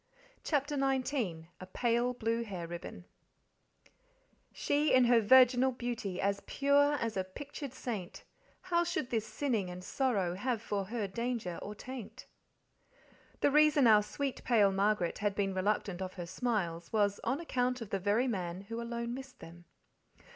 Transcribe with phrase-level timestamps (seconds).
[0.43, 3.05] CHAPTER XIX A Pale Blue Hair Ribbon
[4.51, 8.23] She in her virginal beauty As pure as a pictured saint,
[8.61, 12.25] How should this sinning and sorrow Have for her danger or taint?
[13.41, 17.79] The reason our sweet pale Margaret had been reluctant of her smiles was on account
[17.79, 19.65] of the very man who alone missed them.